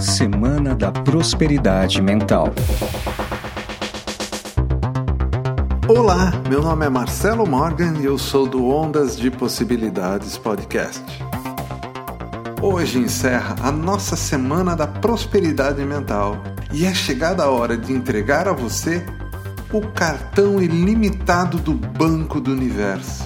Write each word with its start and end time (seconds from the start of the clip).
Semana 0.00 0.74
da 0.74 0.92
Prosperidade 0.92 2.02
Mental. 2.02 2.52
Olá, 5.88 6.32
meu 6.50 6.60
nome 6.60 6.84
é 6.84 6.88
Marcelo 6.90 7.46
Morgan 7.46 7.94
e 7.98 8.04
eu 8.04 8.18
sou 8.18 8.46
do 8.46 8.68
Ondas 8.68 9.16
de 9.16 9.30
Possibilidades 9.30 10.36
Podcast. 10.36 11.02
Hoje 12.60 12.98
encerra 12.98 13.56
a 13.62 13.72
nossa 13.72 14.16
Semana 14.16 14.76
da 14.76 14.86
Prosperidade 14.86 15.82
Mental 15.82 16.36
e 16.70 16.84
é 16.84 16.92
chegada 16.92 17.44
a 17.44 17.50
hora 17.50 17.74
de 17.74 17.90
entregar 17.90 18.46
a 18.46 18.52
você 18.52 19.02
o 19.72 19.80
cartão 19.80 20.60
ilimitado 20.60 21.56
do 21.56 21.72
Banco 21.72 22.38
do 22.38 22.52
Universo. 22.52 23.24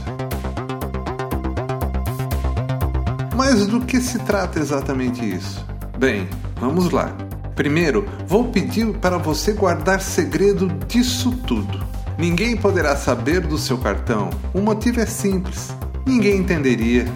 Mas 3.35 3.67
do 3.67 3.81
que 3.81 4.01
se 4.01 4.21
trata 4.21 4.61
exatamente 4.61 5.29
isso? 5.29 5.65
Bem, 5.99 6.29
vamos 6.61 6.91
lá. 6.91 7.17
Primeiro, 7.57 8.07
vou 8.27 8.45
pedir 8.49 8.87
para 8.99 9.19
você 9.19 9.53
guardar 9.53 10.01
segredo 10.01 10.69
disso 10.87 11.33
tudo. 11.47 11.81
Ninguém 12.19 12.57
poderá 12.57 12.97
saber 12.97 13.41
do 13.41 13.59
seu 13.59 13.79
cartão. 13.79 14.31
O 14.55 14.61
motivo 14.61 15.01
é 15.01 15.07
simples: 15.07 15.75
ninguém 16.07 16.39
entenderia. 16.39 17.07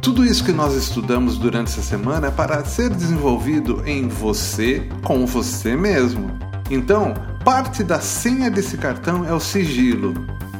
Tudo 0.00 0.24
isso 0.24 0.44
que 0.44 0.52
nós 0.52 0.74
estudamos 0.74 1.38
durante 1.38 1.70
essa 1.70 1.82
semana 1.82 2.28
é 2.28 2.30
para 2.30 2.64
ser 2.64 2.90
desenvolvido 2.90 3.82
em 3.86 4.06
você 4.06 4.86
com 5.02 5.26
você 5.26 5.74
mesmo. 5.76 6.30
Então, 6.70 7.14
parte 7.44 7.82
da 7.82 8.00
senha 8.00 8.50
desse 8.50 8.76
cartão 8.76 9.24
é 9.24 9.32
o 9.32 9.40
sigilo. 9.40 10.14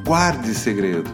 Guarde 0.04 0.54
segredo. 0.54 1.10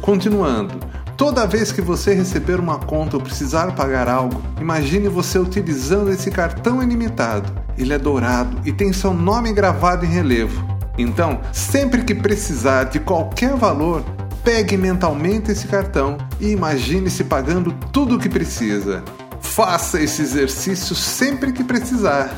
Continuando, 0.00 0.80
Toda 1.20 1.46
vez 1.46 1.70
que 1.70 1.82
você 1.82 2.14
receber 2.14 2.58
uma 2.58 2.78
conta 2.78 3.18
ou 3.18 3.22
precisar 3.22 3.72
pagar 3.72 4.08
algo, 4.08 4.42
imagine 4.58 5.06
você 5.06 5.38
utilizando 5.38 6.10
esse 6.10 6.30
cartão 6.30 6.82
ilimitado. 6.82 7.52
Ele 7.76 7.92
é 7.92 7.98
dourado 7.98 8.56
e 8.64 8.72
tem 8.72 8.90
seu 8.90 9.12
nome 9.12 9.52
gravado 9.52 10.06
em 10.06 10.08
relevo. 10.08 10.64
Então, 10.96 11.42
sempre 11.52 12.04
que 12.04 12.14
precisar 12.14 12.84
de 12.84 13.00
qualquer 13.00 13.54
valor, 13.54 14.02
pegue 14.42 14.78
mentalmente 14.78 15.52
esse 15.52 15.68
cartão 15.68 16.16
e 16.40 16.52
imagine-se 16.52 17.24
pagando 17.24 17.70
tudo 17.92 18.16
o 18.16 18.18
que 18.18 18.30
precisa. 18.30 19.04
Faça 19.42 20.00
esse 20.00 20.22
exercício 20.22 20.96
sempre 20.96 21.52
que 21.52 21.62
precisar. 21.62 22.30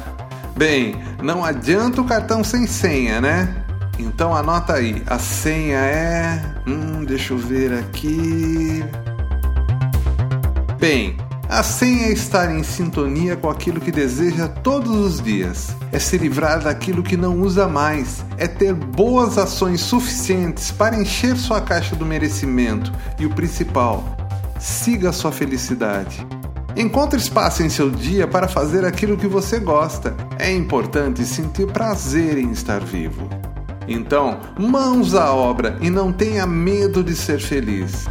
Bem, 0.57 0.97
não 1.23 1.45
adianta 1.45 2.01
o 2.01 2.05
cartão 2.05 2.43
sem 2.43 2.67
senha, 2.67 3.21
né? 3.21 3.62
Então 4.03 4.35
anota 4.35 4.75
aí, 4.75 5.03
a 5.07 5.19
senha 5.19 5.79
é. 5.79 6.43
Hum, 6.67 7.05
deixa 7.05 7.33
eu 7.33 7.39
ver 7.39 7.73
aqui. 7.73 8.85
Bem, 10.79 11.17
a 11.49 11.63
senha 11.63 12.09
é 12.09 12.13
estar 12.13 12.51
em 12.51 12.65
sintonia 12.65 13.37
com 13.37 13.49
aquilo 13.49 13.81
que 13.81 13.93
deseja 13.93 14.49
todos 14.49 14.91
os 14.91 15.23
dias. 15.23 15.77
É 15.93 15.99
se 15.99 16.19
livrar 16.19 16.61
daquilo 16.61 17.03
que 17.03 17.17
não 17.17 17.41
usa 17.41 17.69
mais. 17.69 18.25
É 18.39 18.49
ter 18.49 18.75
boas 18.75 19.39
ações 19.39 19.81
suficientes 19.81 20.73
para 20.73 21.01
encher 21.01 21.37
sua 21.37 21.61
caixa 21.61 21.95
do 21.95 22.05
merecimento. 22.05 22.93
E 23.21 23.27
o 23.27 23.31
principal, 23.31 24.03
siga 24.59 25.13
sua 25.13 25.31
felicidade. 25.31 26.27
Encontre 26.75 27.21
espaço 27.21 27.63
em 27.63 27.69
seu 27.69 27.91
dia 27.91 28.27
para 28.27 28.49
fazer 28.49 28.85
aquilo 28.85 29.17
que 29.17 29.29
você 29.29 29.61
gosta. 29.61 30.17
É 30.39 30.51
importante 30.53 31.25
sentir 31.25 31.67
prazer 31.67 32.39
em 32.39 32.51
estar 32.51 32.83
vivo. 32.83 33.29
Então, 33.87 34.41
mãos 34.59 35.15
à 35.15 35.33
obra 35.33 35.77
e 35.81 35.91
não 35.91 36.13
tenha 36.13 36.47
medo 36.47 37.03
de 37.03 37.15
ser 37.15 37.41
feliz. 37.41 38.07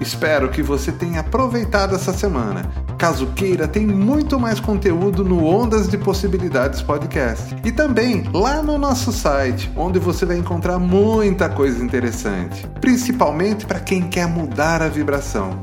Espero 0.00 0.50
que 0.50 0.62
você 0.62 0.90
tenha 0.90 1.20
aproveitado 1.20 1.94
essa 1.94 2.12
semana. 2.12 2.62
Caso 2.98 3.28
queira, 3.28 3.68
tem 3.68 3.86
muito 3.86 4.38
mais 4.38 4.58
conteúdo 4.58 5.24
no 5.24 5.44
Ondas 5.44 5.88
de 5.88 5.96
Possibilidades 5.96 6.82
Podcast. 6.82 7.56
E 7.64 7.70
também 7.70 8.24
lá 8.32 8.62
no 8.62 8.78
nosso 8.78 9.12
site, 9.12 9.70
onde 9.76 9.98
você 9.98 10.26
vai 10.26 10.36
encontrar 10.36 10.78
muita 10.78 11.48
coisa 11.48 11.82
interessante, 11.84 12.66
principalmente 12.80 13.64
para 13.64 13.80
quem 13.80 14.02
quer 14.02 14.26
mudar 14.26 14.82
a 14.82 14.88
vibração. 14.88 15.58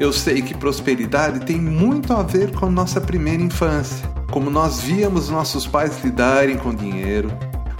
Eu 0.00 0.12
sei 0.12 0.40
que 0.40 0.54
prosperidade 0.54 1.40
tem 1.40 1.60
muito 1.60 2.14
a 2.14 2.22
ver 2.22 2.50
com 2.52 2.70
nossa 2.70 3.00
primeira 3.00 3.42
infância 3.42 4.10
como 4.32 4.50
nós 4.50 4.80
víamos 4.80 5.28
nossos 5.28 5.66
pais 5.66 6.02
lidarem 6.02 6.56
com 6.56 6.74
dinheiro. 6.74 7.30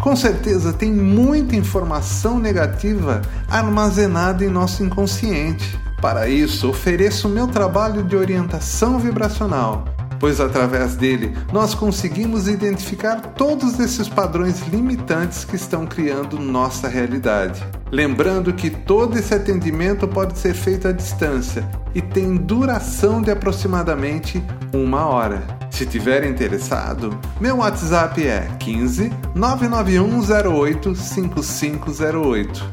Com 0.01 0.15
certeza 0.15 0.73
tem 0.73 0.93
muita 0.93 1.57
informação 1.57 2.39
negativa 2.39 3.23
armazenada 3.49 4.45
em 4.45 4.49
nosso 4.49 4.85
inconsciente. 4.85 5.79
Para 6.01 6.29
isso, 6.29 6.69
ofereço 6.69 7.27
o 7.27 7.31
meu 7.31 7.49
trabalho 7.49 8.03
de 8.03 8.15
orientação 8.15 8.99
vibracional, 8.99 9.85
pois 10.21 10.41
através 10.41 10.95
dele 10.95 11.33
nós 11.53 11.75
conseguimos 11.75 12.49
identificar 12.49 13.21
todos 13.37 13.81
esses 13.81 14.09
padrões 14.09 14.61
limitantes 14.69 15.45
que 15.45 15.57
estão 15.57 15.87
criando 15.87 16.39
nossa 16.39 16.87
realidade. 16.87 17.65
Lembrando 17.91 18.53
que 18.53 18.69
todo 18.69 19.17
esse 19.17 19.33
atendimento 19.33 20.07
pode 20.07 20.37
ser 20.39 20.53
feito 20.53 20.89
à 20.89 20.93
distância 20.93 21.67
e 21.95 22.03
tem 22.03 22.35
duração 22.35 23.23
de 23.23 23.31
aproximadamente 23.31 24.43
uma 24.73 25.07
hora. 25.07 25.62
Se 25.83 25.89
tiver 25.89 26.23
interessado, 26.23 27.19
meu 27.41 27.57
WhatsApp 27.57 28.25
é 28.25 28.49
15 28.61 29.11
99108 29.35 30.95
5508. 30.95 32.65